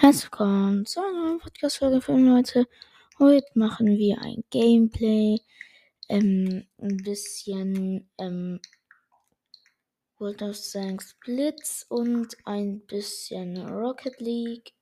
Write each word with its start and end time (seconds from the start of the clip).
Herzlich 0.00 0.32
willkommen 0.32 0.86
zu 0.86 0.98
einer 0.98 1.12
neuen 1.12 1.40
Podcast-Folge 1.40 2.00
für 2.00 2.16
Leute. 2.16 2.66
Heute 3.18 3.46
machen 3.52 3.98
wir 3.98 4.18
ein 4.22 4.42
Gameplay, 4.48 5.36
ähm, 6.08 6.66
ein 6.78 6.96
bisschen, 6.96 8.08
ähm, 8.16 8.60
World 10.16 10.40
of 10.40 10.58
Tanks 10.72 11.14
Blitz 11.20 11.84
und 11.90 12.34
ein 12.46 12.80
bisschen 12.86 13.58
Rocket 13.68 14.18
League. 14.20 14.72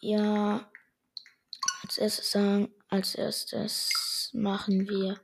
Ja, 0.00 0.68
als 1.84 1.96
erstes 1.96 2.36
als 2.88 3.14
erstes 3.14 4.30
machen 4.32 4.88
wir 4.88 5.20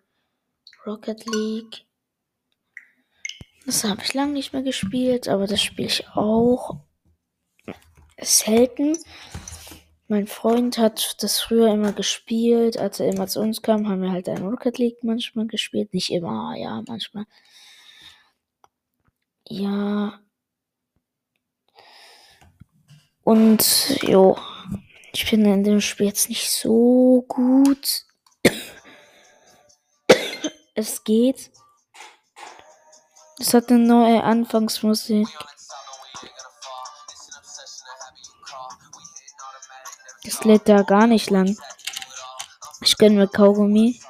Rocket 0.86 1.26
League. 1.26 1.84
Das 3.66 3.82
habe 3.82 4.02
ich 4.04 4.14
lange 4.14 4.34
nicht 4.34 4.52
mehr 4.52 4.62
gespielt, 4.62 5.26
aber 5.26 5.48
das 5.48 5.60
spiele 5.60 5.88
ich 5.88 6.06
auch 6.10 6.83
selten. 8.24 8.96
Mein 10.08 10.26
Freund 10.26 10.78
hat 10.78 11.22
das 11.22 11.40
früher 11.40 11.72
immer 11.72 11.92
gespielt. 11.92 12.76
Als 12.78 13.00
er 13.00 13.08
immer 13.08 13.26
zu 13.26 13.40
uns 13.40 13.62
kam, 13.62 13.88
haben 13.88 14.02
wir 14.02 14.12
halt 14.12 14.28
ein 14.28 14.42
Rocket 14.42 14.78
League 14.78 15.02
manchmal 15.02 15.46
gespielt. 15.46 15.94
Nicht 15.94 16.10
immer, 16.10 16.54
ja, 16.56 16.82
manchmal. 16.86 17.24
Ja. 19.48 20.20
Und, 23.22 23.98
jo. 24.02 24.36
Ich 25.12 25.24
finde 25.24 25.52
in 25.52 25.64
dem 25.64 25.80
Spiel 25.80 26.06
jetzt 26.06 26.28
nicht 26.28 26.50
so 26.50 27.24
gut. 27.28 28.04
es 30.74 31.04
geht. 31.04 31.50
Es 33.38 33.54
hat 33.54 33.70
eine 33.70 33.78
neue 33.78 34.22
Anfangsmusik. 34.22 35.28
Lädt 40.44 40.68
da 40.68 40.82
gar 40.82 41.06
nicht 41.06 41.30
lang. 41.30 41.56
Ich 42.82 42.96
gönne 42.96 43.16
mir 43.16 43.28
Kaugummi. 43.28 44.00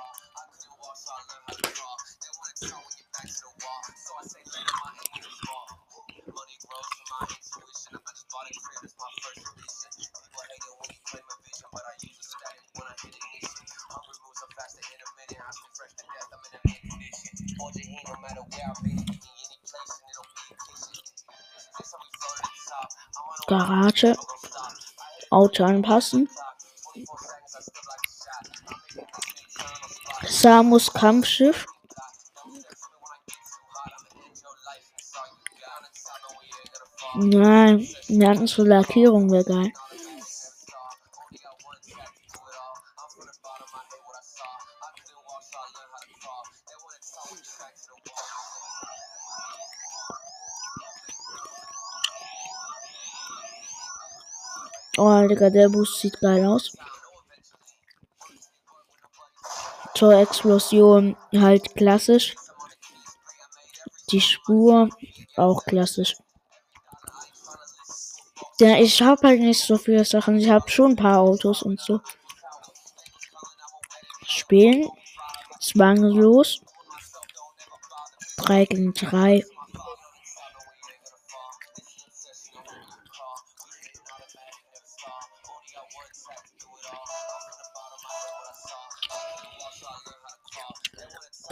Auto 25.44 25.62
anpassen. 25.62 26.26
Samus 30.26 30.90
Kampfschiff. 30.90 31.66
Nein, 37.16 37.86
hatten 38.30 38.46
so 38.46 38.64
Lackierung, 38.64 39.30
wäre 39.30 39.44
geil. 39.44 39.72
Oh, 55.24 55.28
Digga, 55.28 55.48
der 55.48 55.70
Boost 55.70 56.00
sieht 56.00 56.20
geil 56.20 56.44
aus. 56.44 56.76
Zur 59.94 60.12
Explosion 60.12 61.16
halt 61.32 61.74
klassisch. 61.74 62.34
Die 64.10 64.20
Spur 64.20 64.90
auch 65.36 65.64
klassisch. 65.64 66.14
Ja, 68.60 68.76
ich 68.76 69.00
habe 69.00 69.28
halt 69.28 69.40
nicht 69.40 69.64
so 69.64 69.78
viele 69.78 70.04
Sachen. 70.04 70.36
Ich 70.36 70.50
habe 70.50 70.68
schon 70.68 70.90
ein 70.90 70.96
paar 70.96 71.20
Autos 71.20 71.62
und 71.62 71.80
so. 71.80 72.02
Spielen. 74.26 74.90
Zwanglos. 75.58 76.60
3 78.36 78.66
gegen 78.66 78.92
3. 78.92 79.42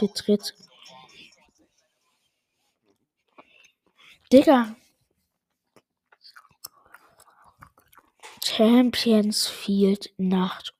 Betritt. 0.07 0.53
Digga. 4.29 4.75
Champions 8.43 9.47
Field 9.47 10.13
Nacht. 10.17 10.73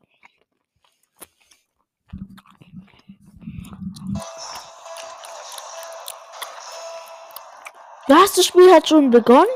Was? 8.08 8.34
Das 8.34 8.46
Spiel 8.46 8.74
hat 8.74 8.90
schon 8.90 9.10
begonnen? 9.10 9.48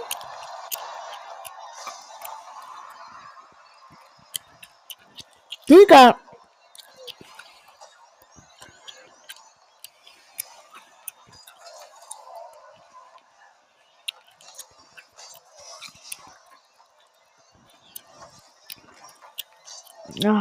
Digga. 5.68 6.18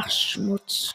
Ach, 0.07 0.11
Schmutz. 0.11 0.95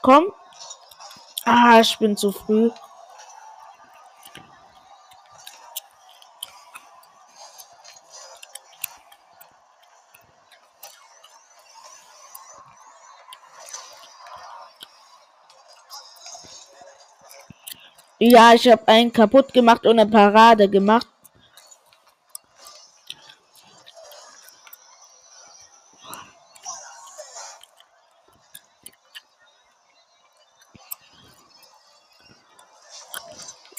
Komm. 0.00 0.32
Ah, 1.44 1.80
ich 1.80 1.98
bin 1.98 2.16
zu 2.16 2.32
früh. 2.32 2.70
Ja, 18.30 18.52
ich 18.52 18.68
habe 18.68 18.86
einen 18.88 19.10
kaputt 19.10 19.54
gemacht 19.54 19.86
und 19.86 19.98
eine 19.98 20.10
Parade 20.10 20.68
gemacht. 20.68 21.06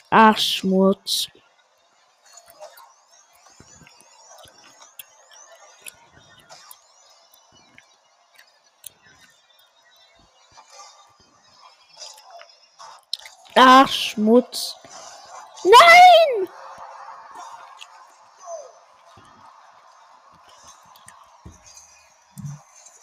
Ach, 0.09 0.38
Schmutz. 0.38 1.27
Ach, 13.89 13.94
Schmutz. 13.94 14.75
Nein! 15.63 16.50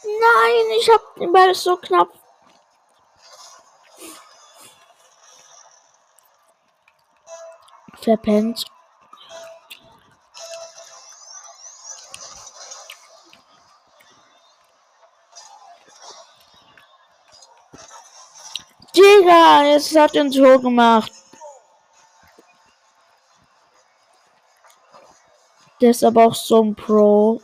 Nein, 0.05 0.79
ich 0.79 0.89
hab 0.89 1.15
den 1.17 1.33
Ball 1.33 1.55
so 1.55 1.77
knapp. 1.77 2.09
Verpennt. 8.01 8.65
Digga, 18.97 19.75
es 19.75 19.95
hat 19.95 20.17
uns 20.17 20.39
hoch 20.39 20.63
gemacht. 20.63 21.13
Der 25.83 25.91
ist 25.91 26.03
aber 26.03 26.25
auch 26.27 26.35
so 26.35 26.63
ein 26.63 26.75
Pro. 26.75 27.43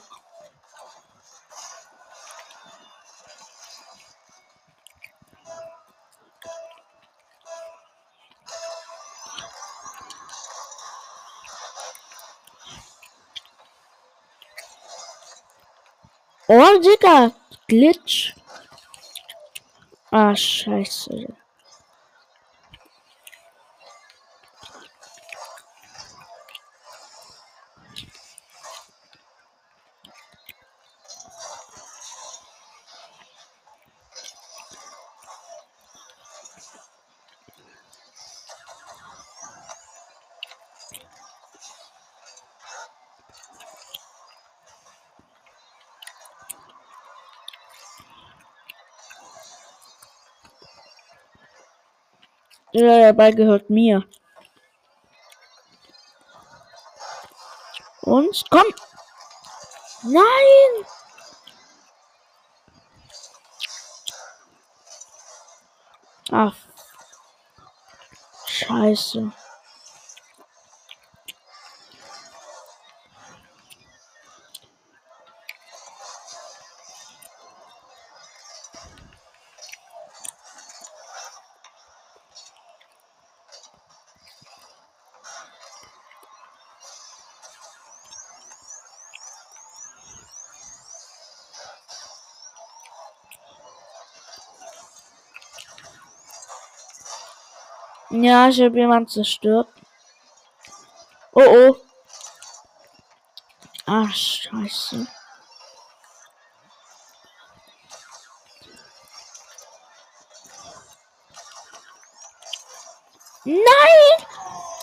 Oh, 16.49 16.79
Digga. 16.79 17.33
Glitch. 17.69 18.35
Ah, 20.11 20.35
scheiße. 20.35 21.42
Ja, 52.73 52.97
der 52.99 53.13
Ball 53.13 53.35
gehört 53.35 53.69
mir. 53.69 54.05
Und 58.01 58.45
komm. 58.51 58.65
Nein. 60.05 60.87
Ach. 66.31 66.57
Scheiße. 68.47 69.33
Ja, 98.13 98.47
ich 98.49 98.61
habe 98.61 98.79
jemanden 98.79 99.09
zerstört. 99.09 99.69
Oh 101.33 101.41
oh. 101.41 101.77
Ach, 103.87 104.15
scheiße. 104.15 105.07
Nein! 113.45 114.27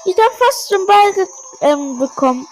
Ich 0.05 0.17
hab 0.17 0.31
fast 0.33 0.71
den 0.71 0.87
Ball 0.87 1.27
ähm, 1.61 1.99
bekommen. 1.99 2.47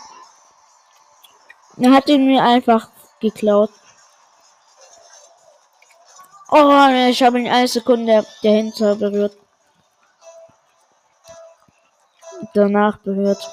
Er 1.78 1.92
hat 1.92 2.08
ihn 2.08 2.28
mir 2.28 2.44
einfach 2.44 2.88
geklaut. 3.20 3.72
Oh, 6.50 6.88
ich 7.10 7.24
habe 7.24 7.40
ihn 7.40 7.48
eine 7.48 7.68
Sekunde 7.68 8.24
dahinter 8.44 8.96
berührt. 8.96 9.47
Danach 12.58 12.98
berührt. 12.98 13.50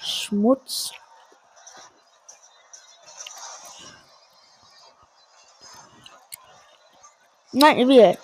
Schmutz. 0.00 0.92
Nein, 7.52 7.88
wir. 7.88 8.18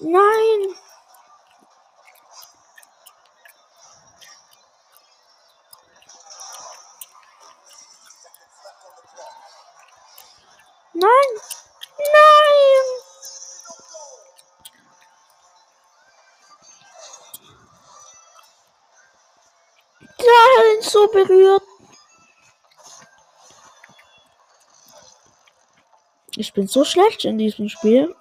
Nein! 0.00 0.31
Hat 20.32 20.82
so 20.82 21.08
berührt. 21.08 21.62
Ich 26.36 26.52
bin 26.52 26.66
so 26.66 26.84
schlecht 26.84 27.24
in 27.24 27.38
diesem 27.38 27.68
Spiel. 27.68 28.14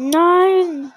Nein! 0.00 0.92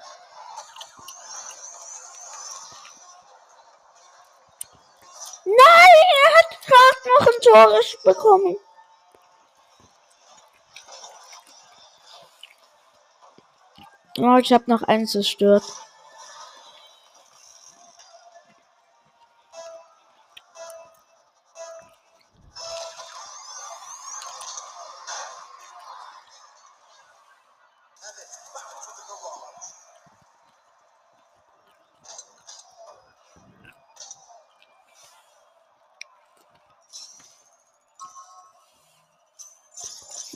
Nein, 5.44 5.96
er 6.24 6.38
hat 6.38 6.62
gerade 6.62 7.10
noch 7.10 7.28
ein 7.28 7.42
Tor 7.42 7.82
bekommen. 8.04 8.58
Oh, 14.20 14.38
ich 14.38 14.54
habe 14.54 14.66
noch 14.68 14.84
eins 14.84 15.14
zerstört. 15.14 15.64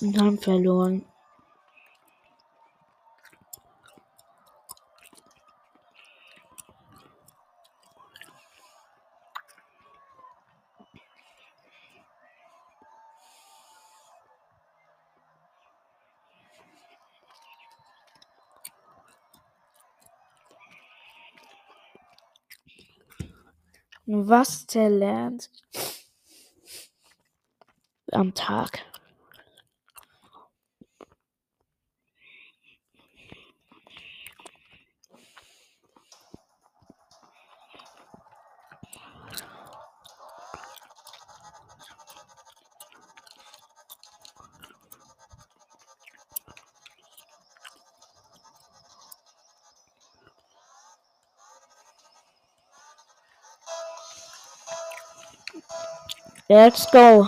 Und 0.01 0.19
haben 0.19 0.37
verloren. 0.37 1.05
Was 24.07 24.67
der 24.67 24.89
lernt 24.89 25.49
am 28.11 28.35
Tag. 28.35 28.85
Let's 56.47 56.85
go. 56.91 57.27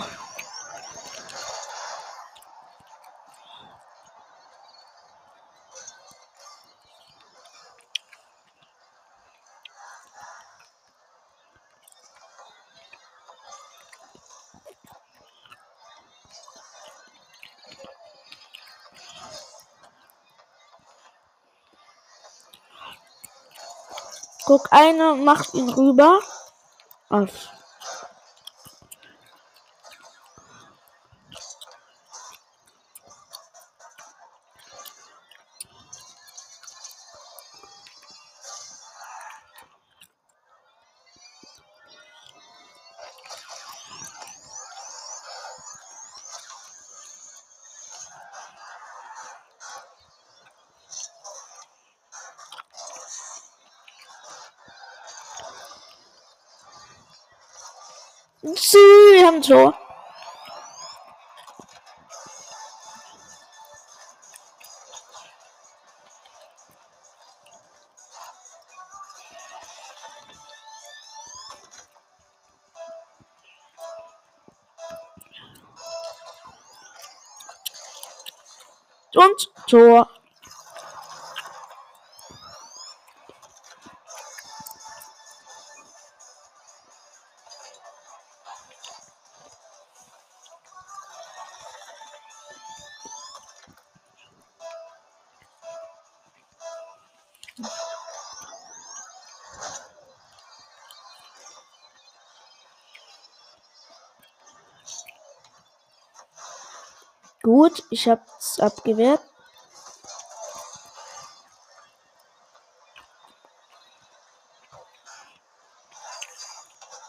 Guck, 24.46 24.72
einer 24.72 25.16
macht 25.16 25.54
ihn 25.54 25.68
rüber. 25.68 26.20
Auf. 27.10 27.57
Sie 58.54 59.24
haben 59.24 59.42
Tor. 59.42 59.74
Und 79.14 79.50
Tor. 79.66 80.17
Gut, 107.42 107.82
ich 107.90 108.06
hab's 108.08 108.60
abgewehrt. 108.60 109.20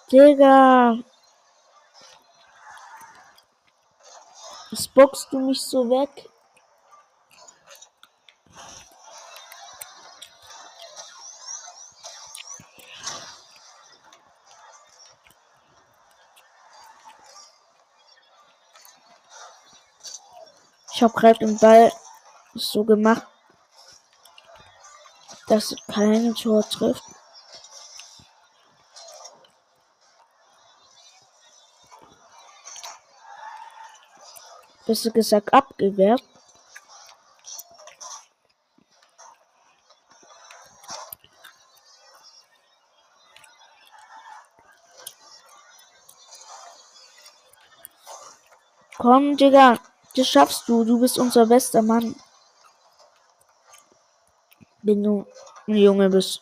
Digga. 0.09 0.55
Was 4.71 4.87
boxst 4.87 5.31
du 5.31 5.39
mich 5.39 5.61
so 5.61 5.87
weg? 5.91 6.27
Ich 20.99 21.03
habe 21.03 21.13
gerade 21.13 21.39
den 21.39 21.57
Ball 21.57 21.93
so 22.55 22.83
gemacht, 22.83 23.25
dass 25.47 25.73
keine 25.87 26.33
Tor 26.33 26.61
trifft. 26.69 27.05
Besser 34.85 35.11
gesagt 35.11 35.53
abgewehrt. 35.53 36.21
Komm, 48.97 49.37
Digga. 49.37 49.79
Das 50.15 50.27
schaffst 50.27 50.67
du. 50.67 50.83
Du 50.83 50.99
bist 50.99 51.17
unser 51.17 51.45
bester 51.45 51.81
Mann. 51.81 52.15
Wenn 54.81 55.03
du 55.03 55.25
ein 55.67 55.75
Junge 55.75 56.09
bist. 56.09 56.41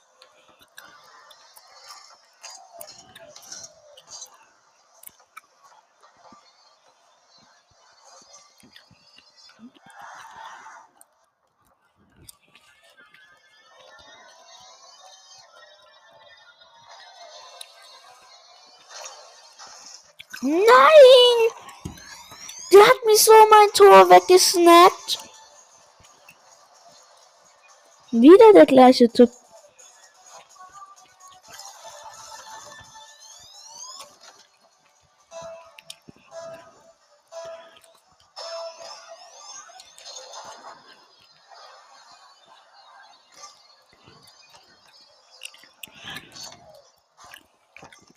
Tor 23.77 24.09
weggesnappt. 24.09 25.19
Wieder 28.09 28.53
der 28.53 28.65
gleiche 28.65 29.07
Typ. 29.07 29.29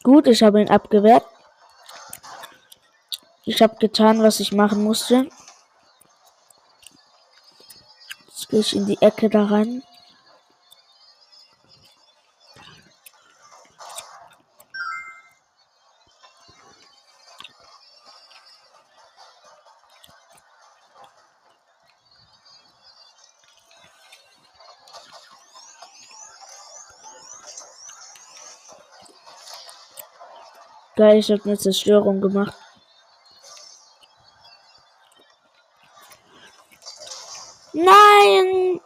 Gut, 0.02 0.26
ich 0.26 0.42
habe 0.42 0.62
ihn 0.62 0.70
abgewehrt. 0.70 1.26
Ich 3.44 3.60
habe 3.60 3.76
getan, 3.76 4.22
was 4.22 4.40
ich 4.40 4.52
machen 4.52 4.82
musste. 4.82 5.28
Jetzt 8.26 8.39
gehe 8.50 8.60
ich 8.60 8.76
in 8.76 8.86
die 8.86 9.00
Ecke 9.00 9.30
da 9.30 9.44
rein. 9.44 9.82
Ich 31.20 31.30
habe 31.30 31.42
eine 31.44 31.58
Zerstörung 31.58 32.20
gemacht. 32.20 32.54
Nein! 37.72 38.80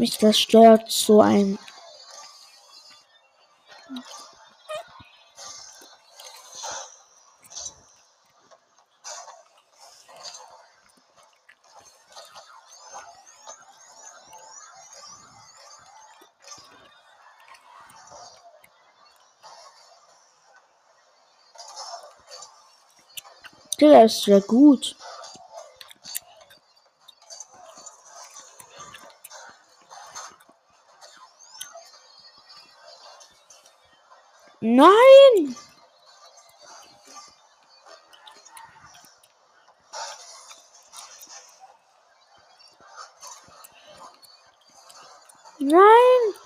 Mich 0.00 0.18
zerstört, 0.18 0.90
so 0.90 1.20
ein. 1.20 1.58
Der 23.78 24.06
ist 24.06 24.24
ja 24.24 24.38
gut. 24.38 24.96
Nein! 34.62 35.56
Nein! 45.60 46.39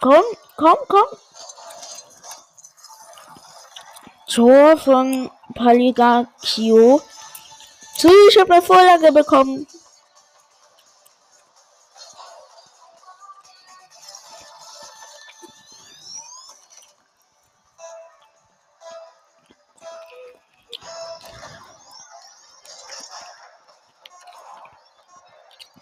Komm, 0.00 0.24
komm, 0.56 0.76
komm. 0.88 1.18
Tor 4.28 4.76
von 4.76 5.30
Paligakio. 5.54 7.00
So, 7.96 8.10
ich 8.28 8.38
habe 8.38 8.54
eine 8.54 8.62
Vorlage 8.62 9.10
bekommen. 9.12 9.66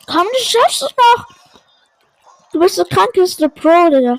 Komm, 0.06 0.26
du 0.32 0.44
schaffst 0.44 0.82
es 0.82 0.94
noch. 0.96 1.43
Du 2.54 2.60
bist 2.60 2.78
der 2.78 2.84
krankeste 2.84 3.48
Pro, 3.48 3.90
Digga. 3.90 4.16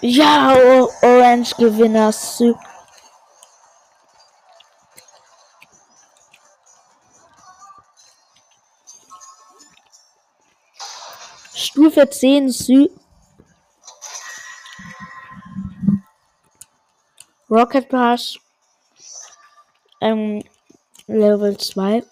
Ja, 0.00 0.54
Orange 1.02 1.54
Gewinner. 1.58 2.10
Stufe 11.54 12.08
10 12.08 12.50
Sü. 12.50 12.88
Rocket 17.50 17.90
Pass. 17.90 18.38
Ähm, 20.00 20.42
Level 21.08 21.56
2. 21.56 22.04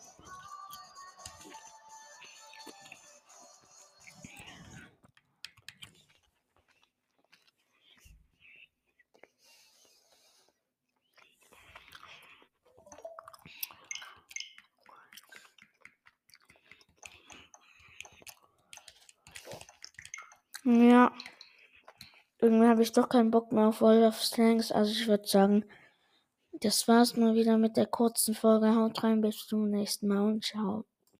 Ja. 20.65 21.13
Irgendwie 22.41 22.67
habe 22.67 22.83
ich 22.83 22.93
doch 22.93 23.09
keinen 23.09 23.31
Bock 23.31 23.53
mehr 23.53 23.69
auf 23.69 23.81
World 23.81 24.05
of 24.05 24.21
Tanks. 24.31 24.73
Also 24.73 24.91
ich 24.91 25.07
würde 25.07 25.27
sagen, 25.29 25.65
das 26.61 26.89
war's 26.89 27.17
mal 27.17 27.35
wieder 27.35 27.59
mit 27.59 27.77
der 27.77 27.87
kurzen 27.87 28.35
Folge. 28.35 28.75
Haut 28.75 29.03
rein, 29.03 29.21
bis 29.21 29.47
zum 29.47 29.71
nächsten 29.71 30.09
Mal 30.09 30.23
und 30.23 30.45
ciao. 30.45 30.85